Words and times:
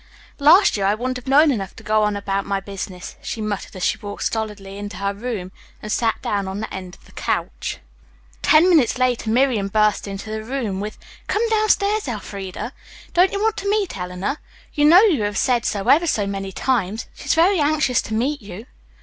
"Last 0.39 0.77
year 0.77 0.87
I 0.87 0.95
wouldn't 0.95 1.17
have 1.17 1.27
known 1.27 1.51
enough 1.51 1.75
to 1.75 1.83
go 1.83 2.01
on 2.01 2.15
about 2.15 2.43
my 2.47 2.59
business," 2.59 3.17
she 3.21 3.39
muttered 3.39 3.75
as 3.75 3.83
she 3.85 3.99
walked 3.99 4.23
stolidly 4.23 4.75
into 4.79 4.97
her 4.97 5.13
room 5.13 5.51
and 5.79 5.91
sat 5.91 6.19
down 6.23 6.47
on 6.47 6.59
the 6.59 6.73
end 6.73 6.95
of 6.95 7.05
the 7.05 7.11
couch. 7.11 7.77
Ten 8.41 8.67
minutes 8.67 8.97
later 8.97 9.29
Miriam 9.29 9.67
burst 9.67 10.07
into 10.07 10.31
the 10.31 10.43
room 10.43 10.79
with: 10.79 10.97
"Come 11.27 11.47
downstairs, 11.49 12.07
Elfreda. 12.07 12.73
Don't 13.13 13.31
you 13.31 13.43
want 13.43 13.57
to 13.57 13.69
meet 13.69 13.95
Eleanor? 13.95 14.39
You 14.73 14.85
know 14.85 15.01
you 15.01 15.21
have 15.21 15.37
said 15.37 15.65
so 15.65 15.87
ever 15.87 16.07
so 16.07 16.25
many 16.25 16.51
times. 16.51 17.05
She's 17.13 17.35
very 17.35 17.59
anxious 17.59 18.01
to 18.01 18.15
meet 18.15 18.41
you." 18.41 18.65